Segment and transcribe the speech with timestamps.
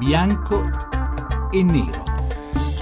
[0.00, 0.62] bianco
[1.52, 2.09] e nero.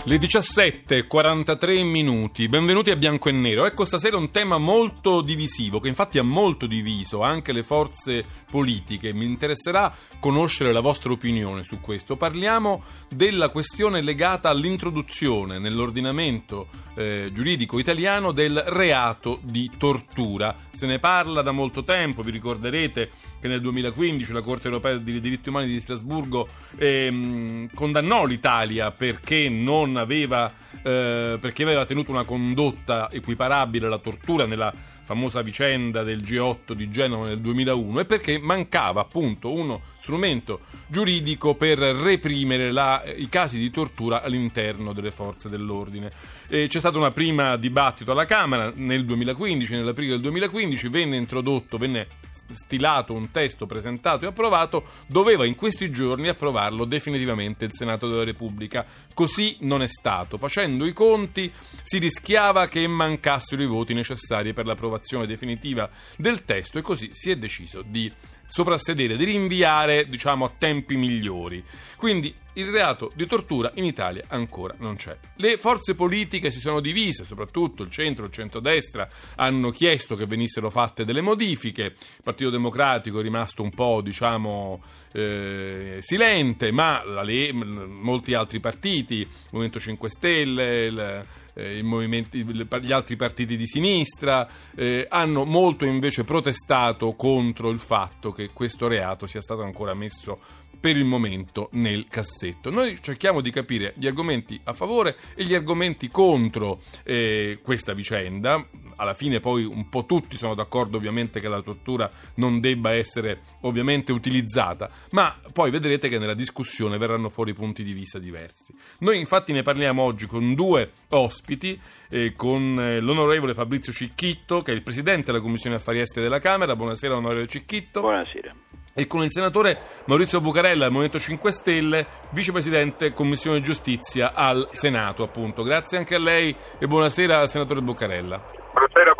[0.08, 3.66] Le 17.43 minuti, benvenuti a Bianco e Nero.
[3.66, 9.12] Ecco stasera un tema molto divisivo, che infatti ha molto diviso anche le forze politiche.
[9.12, 12.16] Mi interesserà conoscere la vostra opinione su questo.
[12.16, 20.56] Parliamo della questione legata all'introduzione nell'ordinamento eh, giuridico italiano del reato di tortura.
[20.70, 25.20] Se ne parla da molto tempo, vi ricorderete che nel 2015 la Corte europea dei
[25.20, 30.52] diritti umani di Strasburgo ehm, condannò l'Italia perché non aveva,
[30.82, 34.72] eh, perché aveva tenuto una condotta equiparabile alla tortura nella
[35.08, 41.54] famosa vicenda del G8 di Genova nel 2001 e perché mancava appunto uno strumento giuridico
[41.54, 46.12] per reprimere la, i casi di tortura all'interno delle forze dell'ordine.
[46.46, 51.78] E c'è stato un prima dibattito alla Camera nel 2015, nell'aprile del 2015 venne introdotto,
[51.78, 52.06] venne
[52.52, 58.24] stilato un testo presentato e approvato, doveva in questi giorni approvarlo definitivamente il Senato della
[58.24, 58.84] Repubblica.
[59.14, 60.36] Così non è stato.
[60.36, 61.50] Facendo i conti
[61.82, 67.10] si rischiava che mancassero i voti necessari per l'approvazione l'approvazione definitiva del testo e così
[67.12, 68.12] si è deciso di
[68.46, 71.62] soprassedere, di rinviare diciamo, a tempi migliori.
[71.96, 75.16] Quindi il reato di tortura in Italia ancora non c'è.
[75.36, 80.26] Le forze politiche si sono divise, soprattutto il centro e il centrodestra hanno chiesto che
[80.26, 81.82] venissero fatte delle modifiche.
[81.82, 89.18] Il Partito Democratico è rimasto un po', diciamo, eh, silente, ma le, molti altri partiti,
[89.18, 96.24] il Movimento 5 Stelle, il, eh, gli altri partiti di sinistra eh, hanno molto invece
[96.24, 100.38] protestato contro il fatto che questo reato sia stato ancora messo
[100.80, 102.70] per il momento nel cassetto.
[102.70, 108.66] Noi cerchiamo di capire gli argomenti a favore e gli argomenti contro eh, questa vicenda.
[109.00, 113.40] Alla fine poi un po' tutti sono d'accordo ovviamente che la tortura non debba essere
[113.60, 118.74] ovviamente utilizzata, ma poi vedrete che nella discussione verranno fuori punti di vista diversi.
[119.00, 124.72] Noi infatti ne parliamo oggi con due ospiti, eh, con eh, l'onorevole Fabrizio Cicchitto che
[124.72, 126.74] è il presidente della Commissione Affari Esteri della Camera.
[126.74, 128.00] Buonasera onorevole Cicchitto.
[128.00, 128.54] Buonasera
[128.98, 135.22] e con il senatore Maurizio Bucarella del Movimento 5 Stelle, vicepresidente Commissione Giustizia al Senato,
[135.22, 135.62] appunto.
[135.62, 138.57] Grazie anche a lei e buonasera senatore Bucarella.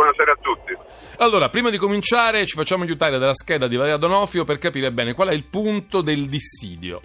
[0.09, 0.77] Buonasera, a tutti.
[1.19, 5.13] Allora, prima di cominciare ci facciamo aiutare dalla scheda di Valeria Donofio per capire bene
[5.13, 7.03] qual è il punto del dissidio.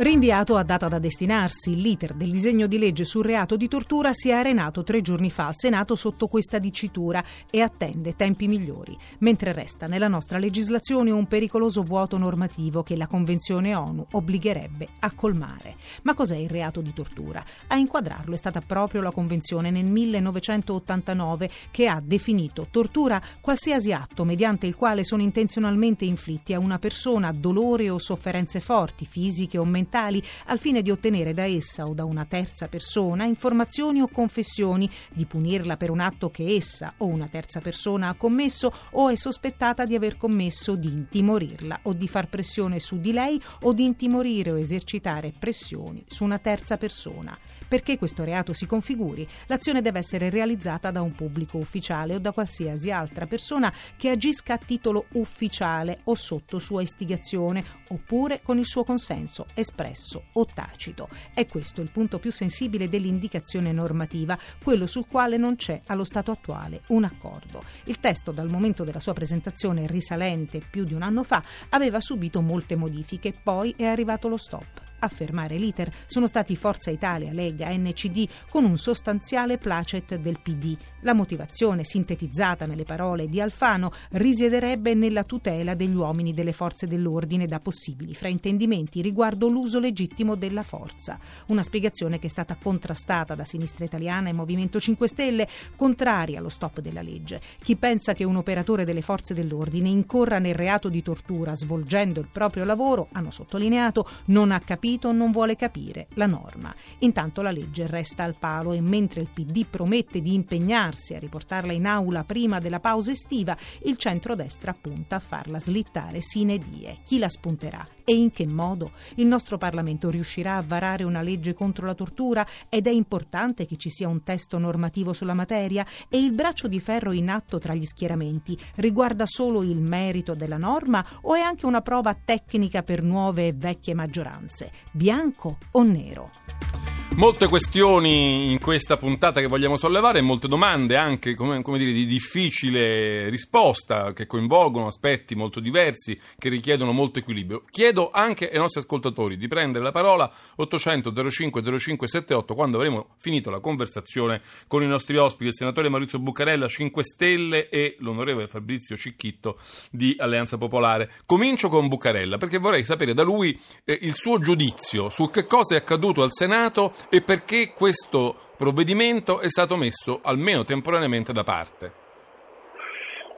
[0.00, 4.28] Rinviato a data da destinarsi, l'iter del disegno di legge sul reato di tortura si
[4.28, 7.20] è arenato tre giorni fa al Senato sotto questa dicitura
[7.50, 13.08] e attende tempi migliori, mentre resta nella nostra legislazione un pericoloso vuoto normativo che la
[13.08, 15.74] Convenzione ONU obbligherebbe a colmare.
[16.02, 17.44] Ma cos'è il reato di tortura?
[17.66, 24.22] A inquadrarlo è stata proprio la Convenzione nel 1989 che ha definito tortura qualsiasi atto
[24.22, 29.64] mediante il quale sono intenzionalmente inflitti a una persona dolore o sofferenze forti, fisiche o
[29.64, 34.08] mentali fondamentali al fine di ottenere da essa o da una terza persona informazioni o
[34.08, 39.08] confessioni, di punirla per un atto che essa o una terza persona ha commesso o
[39.08, 43.72] è sospettata di aver commesso, di intimorirla o di far pressione su di lei o
[43.72, 47.36] di intimorire o esercitare pressioni su una terza persona.
[47.68, 52.32] Perché questo reato si configuri, l'azione deve essere realizzata da un pubblico ufficiale o da
[52.32, 58.66] qualsiasi altra persona che agisca a titolo ufficiale o sotto sua istigazione, oppure con il
[58.66, 61.08] suo consenso espresso o tacito.
[61.34, 66.30] È questo il punto più sensibile dell'indicazione normativa, quello sul quale non c'è allo stato
[66.30, 67.62] attuale un accordo.
[67.84, 72.40] Il testo dal momento della sua presentazione risalente più di un anno fa aveva subito
[72.40, 74.87] molte modifiche, poi è arrivato lo stop.
[75.00, 80.76] A fermare l'iter sono stati Forza Italia, Lega, NCD con un sostanziale placet del PD.
[81.02, 87.46] La motivazione, sintetizzata nelle parole di Alfano, risiederebbe nella tutela degli uomini delle forze dell'ordine
[87.46, 91.16] da possibili fraintendimenti riguardo l'uso legittimo della forza.
[91.46, 96.48] Una spiegazione che è stata contrastata da Sinistra Italiana e Movimento 5 Stelle, contraria allo
[96.48, 97.40] stop della legge.
[97.62, 102.28] Chi pensa che un operatore delle forze dell'ordine incorra nel reato di tortura svolgendo il
[102.32, 106.74] proprio lavoro, hanno sottolineato, non ha capito capito o non vuole capire la norma.
[107.00, 111.72] Intanto la legge resta al palo e mentre il PD promette di impegnarsi a riportarla
[111.74, 117.00] in aula prima della pausa estiva, il centrodestra punta a farla slittare sine die.
[117.04, 118.92] Chi la spunterà e in che modo?
[119.16, 123.76] Il nostro Parlamento riuscirà a varare una legge contro la tortura ed è importante che
[123.76, 127.74] ci sia un testo normativo sulla materia e il braccio di ferro in atto tra
[127.74, 133.02] gli schieramenti riguarda solo il merito della norma o è anche una prova tecnica per
[133.02, 134.72] nuove e vecchie maggioranze?
[134.90, 136.87] bianco o nero.
[137.18, 142.06] Molte questioni in questa puntata che vogliamo sollevare molte domande anche come, come dire, di
[142.06, 147.64] difficile risposta che coinvolgono aspetti molto diversi, che richiedono molto equilibrio.
[147.70, 153.16] Chiedo anche ai nostri ascoltatori di prendere la parola 800 05 05 78 quando avremo
[153.18, 158.46] finito la conversazione con i nostri ospiti, il senatore Maurizio Buccarella 5 Stelle e l'onorevole
[158.46, 159.58] Fabrizio Cicchitto
[159.90, 161.10] di Alleanza Popolare.
[161.26, 165.74] Comincio con Buccarella perché vorrei sapere da lui eh, il suo giudizio su che cosa
[165.74, 171.92] è accaduto al Senato e perché questo provvedimento è stato messo almeno temporaneamente da parte.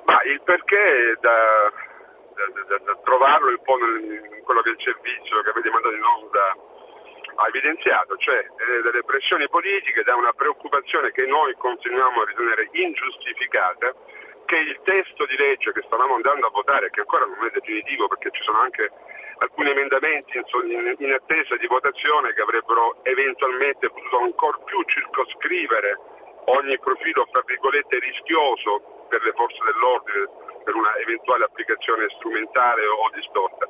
[0.04, 1.70] Ma il perché da,
[2.34, 5.94] da, da, da trovarlo un po' nel, in quello che il servizio che avete mandato
[5.94, 6.44] in onda
[7.40, 12.68] ha evidenziato, cioè eh, delle pressioni politiche da una preoccupazione che noi continuiamo a ritenere
[12.72, 13.94] ingiustificata
[14.44, 18.08] che il testo di legge che stavamo andando a votare, che ancora non è definitivo
[18.08, 18.90] perché ci sono anche
[19.40, 25.98] alcuni emendamenti in attesa di votazione che avrebbero eventualmente potuto ancora più circoscrivere
[26.56, 30.28] ogni profilo fra virgolette rischioso per le forze dell'ordine
[30.64, 33.66] per una eventuale applicazione strumentale o distorta.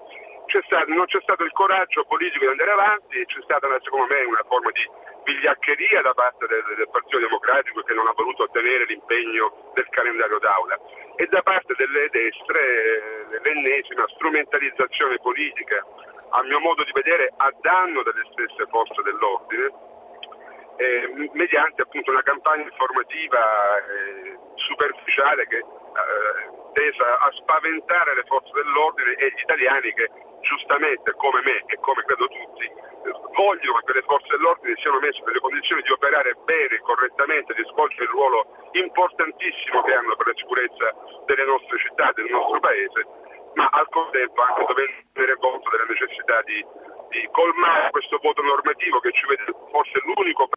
[0.46, 4.25] C'è stato, non c'è stato il coraggio politico di andare avanti, c'è stata secondo me
[4.25, 4.82] una forma di
[5.25, 10.38] vigliaccheria da parte del, del Partito Democratico che non ha voluto ottenere l'impegno del calendario
[10.38, 10.78] d'aula.
[11.17, 15.84] E da parte delle destre eh, l'ennesima strumentalizzazione politica,
[16.31, 19.69] a mio modo di vedere, a danno delle stesse forze dell'ordine,
[20.76, 23.38] eh, mediante appunto una campagna informativa
[23.84, 24.38] eh,
[24.70, 25.64] superficiale che eh,
[26.72, 30.06] tesa a spaventare le forze dell'ordine e gli italiani che
[30.40, 32.88] giustamente come me e come credo tutti
[33.34, 38.05] vogliono che le forze dell'ordine siano messe nelle condizioni di operare bene, correttamente, di svolgere
[38.05, 40.94] il ruolo importantissimo che hanno per la sicurezza
[41.26, 43.00] delle nostre città, del nostro paese,
[43.55, 46.64] ma al contempo anche dover tenere conto della necessità di,
[47.11, 50.49] di colmare questo vuoto normativo che ci vede forse l'unico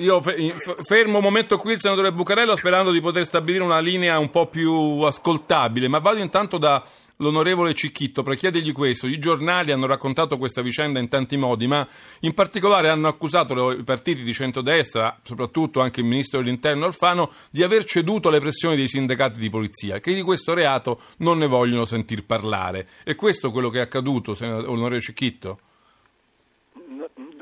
[0.00, 4.30] io fermo un momento qui il senatore Bucarello sperando di poter stabilire una linea un
[4.30, 6.82] po' più ascoltabile, ma vado intanto da
[7.16, 9.06] l'onorevole Cicchitto per chiedergli questo.
[9.06, 11.86] I giornali hanno raccontato questa vicenda in tanti modi, ma
[12.20, 17.62] in particolare hanno accusato i partiti di centrodestra, soprattutto anche il ministro dell'interno Alfano, di
[17.62, 21.84] aver ceduto alle pressioni dei sindacati di polizia, che di questo reato non ne vogliono
[21.84, 22.88] sentir parlare.
[23.04, 25.58] E questo è quello che è accaduto, onorevole Cicchitto?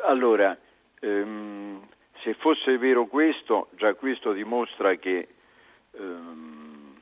[0.05, 0.56] Allora,
[1.00, 1.81] ehm,
[2.28, 5.28] se fosse vero questo, già questo dimostra che
[5.92, 6.94] ehm,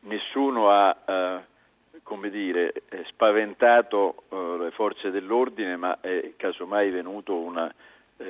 [0.00, 0.96] nessuno ha...
[1.06, 1.56] Eh,
[2.04, 2.72] come dire,
[3.10, 7.70] spaventato uh, le forze dell'ordine, ma è casomai una,
[8.16, 8.24] eh,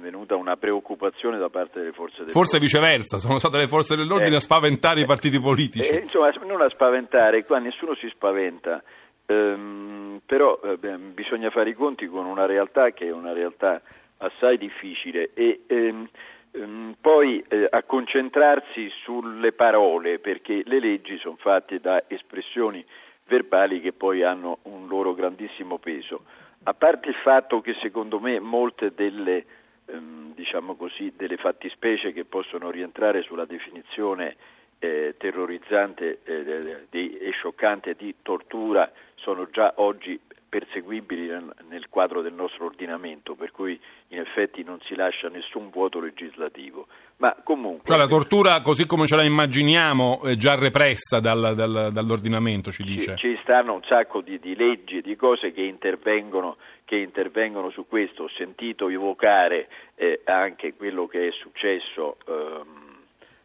[0.00, 2.44] venuta una preoccupazione da parte delle forze dell'ordine.
[2.44, 5.88] Forse viceversa, sono state le forze dell'ordine eh, a spaventare eh, i partiti politici.
[5.88, 8.82] Eh, insomma, non a spaventare, qua nessuno si spaventa,
[9.26, 13.80] ehm, però beh, bisogna fare i conti con una realtà che è una realtà
[14.22, 16.08] assai difficile e ehm,
[16.52, 22.84] ehm, poi eh, a concentrarsi sulle parole perché le leggi sono fatte da espressioni
[23.26, 26.24] verbali che poi hanno un loro grandissimo peso.
[26.64, 29.44] A parte il fatto che secondo me molte delle,
[29.86, 34.36] ehm, diciamo così, delle fattispecie che possono rientrare sulla definizione
[34.78, 40.18] eh, terrorizzante eh, di, e scioccante di tortura sono già oggi
[40.52, 41.28] perseguibili
[41.70, 46.88] nel quadro del nostro ordinamento, per cui in effetti non si lascia nessun vuoto legislativo.
[47.16, 47.84] Ma comunque...
[47.86, 52.82] Cioè la tortura, così come ce la immaginiamo, è già repressa dal, dal, dall'ordinamento, ci
[52.82, 53.16] dice?
[53.16, 57.86] Ci, ci stanno un sacco di, di leggi, di cose che intervengono, che intervengono, su
[57.88, 58.24] questo.
[58.24, 62.18] Ho sentito evocare eh, anche quello che è successo...
[62.28, 62.90] Ehm,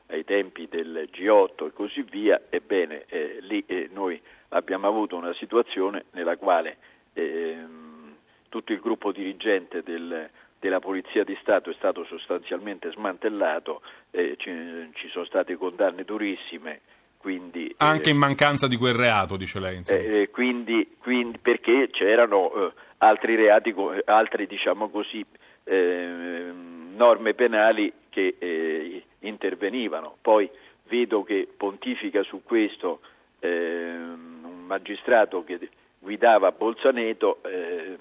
[0.09, 4.17] ai tempi del G8 e così via, ebbene eh, lì eh, noi
[4.49, 6.77] abbiamo avuto una situazione nella quale
[7.17, 8.15] ehm,
[8.49, 13.81] tutto il gruppo dirigente del, della Polizia di Stato è stato sostanzialmente smantellato,
[14.11, 14.51] eh, ci,
[14.93, 16.81] ci, sono state condanne durissime.
[17.17, 19.81] Quindi, Anche eh, in mancanza di quel reato, dice lei.
[19.87, 23.73] Eh, eh, quindi, quindi, perché c'erano eh, altri reati,
[24.05, 25.25] altre diciamo così,
[25.63, 30.17] ehm, norme penali che intervenivano.
[30.21, 30.49] Poi
[30.87, 33.01] vedo che pontifica su questo
[33.39, 35.59] ehm, un magistrato che
[36.07, 37.97] guidava Bolzaneto, eh,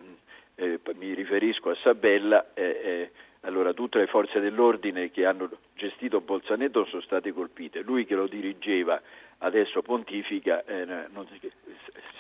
[0.54, 3.10] eh, mi riferisco a Sabella, eh, eh,
[3.40, 8.28] allora tutte le forze dell'ordine che hanno gestito Bolzaneto sono state colpite, lui che lo
[8.28, 9.02] dirigeva
[9.38, 11.26] adesso pontifica, eh, non,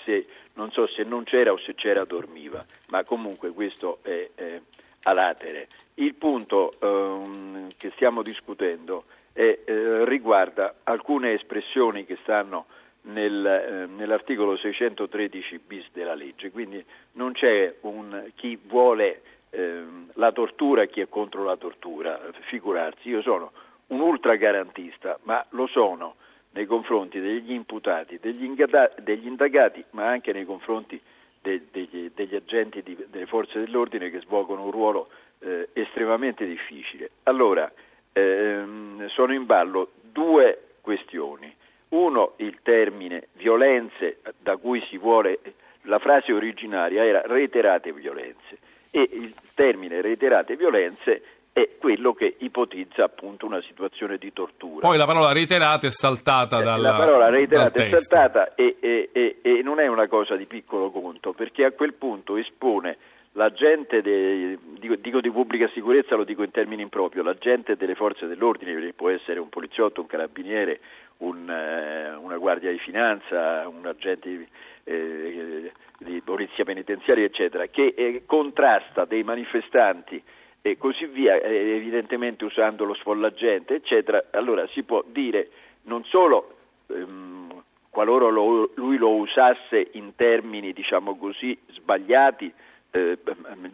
[0.04, 4.60] se, non, so se non c'era o se c'era dormiva, ma comunque questo è, è
[5.04, 5.68] a latere.
[5.94, 12.66] Il punto ehm, che stiamo discutendo è, eh, riguarda alcune espressioni che stanno
[13.06, 19.82] nel, eh, nell'articolo 613 bis della legge, quindi non c'è un, chi vuole eh,
[20.14, 23.52] la tortura e chi è contro la tortura, figurarsi, io sono
[23.88, 26.16] un ultragarantista, ma lo sono
[26.50, 31.00] nei confronti degli imputati, degli, ingata, degli indagati, ma anche nei confronti
[31.40, 35.08] de, degli, degli, agenti di, delle forze dell'ordine che svolgono un ruolo
[35.40, 37.10] eh, estremamente difficile.
[37.24, 37.70] Allora,
[38.12, 41.54] ehm, sono in ballo due questioni.
[41.88, 45.38] Uno, il termine violenze da cui si vuole,
[45.82, 48.58] la frase originaria era reiterate violenze
[48.90, 54.86] e il termine reiterate violenze è quello che ipotizza appunto una situazione di tortura.
[54.86, 59.38] Poi la parola reiterata è saltata dalla La parola reiterata è saltata e, e, e,
[59.40, 62.98] e, non è una cosa di piccolo conto, perché a quel punto espone
[63.36, 68.26] l'agente, de, dico, dico, di pubblica sicurezza, lo dico in termini improprio, l'agente delle forze
[68.26, 70.80] dell'ordine, che può essere un poliziotto, un carabiniere,
[71.18, 74.48] un, eh, una guardia di finanza, un agente
[74.84, 80.22] eh, di polizia penitenziaria, eccetera, che eh, contrasta dei manifestanti
[80.62, 85.48] e così via, eh, evidentemente usando lo sfollagente, eccetera, allora si può dire
[85.82, 86.56] non solo
[86.88, 92.52] ehm, qualora lo, lui lo usasse in termini, diciamo così, sbagliati,
[92.96, 93.18] eh,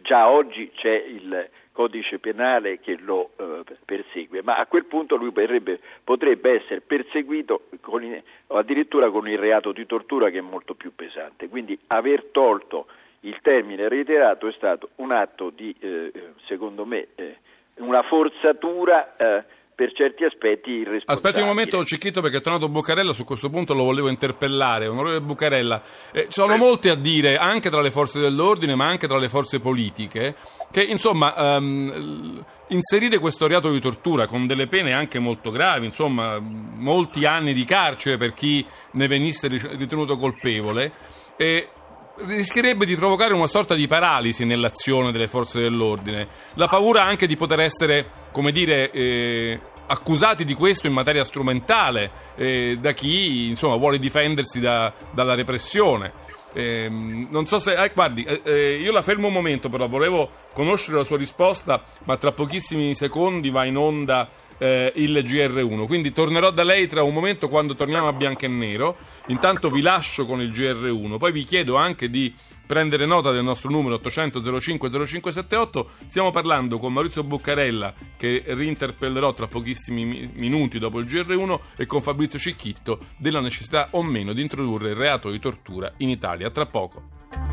[0.01, 5.31] già oggi c'è il codice penale che lo eh, persegue, ma a quel punto lui
[5.31, 10.93] potrebbe, potrebbe essere perseguito con, addirittura con il reato di tortura che è molto più
[10.93, 11.47] pesante.
[11.47, 12.87] Quindi aver tolto
[13.21, 16.11] il termine reiterato è stato un atto di, eh,
[16.45, 17.37] secondo me, eh,
[17.77, 19.43] una forzatura eh,
[19.75, 21.13] per certi aspetti irresponsabile.
[21.13, 24.87] Aspetti un momento Cicchito perché è tornato Bucarella, su questo punto lo volevo interpellare.
[24.87, 29.17] Onorevole Bucarella, eh, sono molti a dire, anche tra le forze dell'ordine ma anche tra
[29.17, 30.35] le forze politiche,
[30.71, 36.39] che insomma um, inserire questo reato di tortura con delle pene anche molto gravi, insomma
[36.39, 40.91] molti anni di carcere per chi ne venisse ritenuto colpevole,
[41.35, 41.67] eh,
[42.15, 46.27] rischierebbe di provocare una sorta di paralisi nell'azione delle forze dell'ordine.
[46.55, 52.11] La paura anche di poter essere, come dire, eh, accusati di questo in materia strumentale
[52.35, 56.31] eh, da chi insomma, vuole difendersi da, dalla repressione.
[56.53, 57.73] Eh, non so se.
[57.73, 61.83] Eh, guardi, eh, eh, io la fermo un momento, però volevo conoscere la sua risposta,
[62.05, 65.85] ma tra pochissimi secondi va in onda eh, il GR1.
[65.85, 68.95] Quindi tornerò da lei tra un momento quando torniamo a bianco e nero.
[69.27, 72.33] Intanto vi lascio con il GR1, poi vi chiedo anche di
[72.65, 75.89] prendere nota del nostro numero 800 05 0578.
[76.07, 82.01] Stiamo parlando con Maurizio Buccarella, che rinterpellerò tra pochissimi minuti dopo il GR1, e con
[82.01, 86.49] Fabrizio Cicchitto della necessità o meno di introdurre il reato di tortura in Italia.
[86.49, 87.52] Tra poco.